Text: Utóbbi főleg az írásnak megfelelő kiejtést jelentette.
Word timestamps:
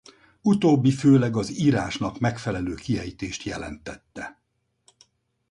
Utóbbi 0.41 0.91
főleg 0.91 1.35
az 1.35 1.57
írásnak 1.59 2.19
megfelelő 2.19 2.73
kiejtést 2.73 3.43
jelentette. 3.43 4.37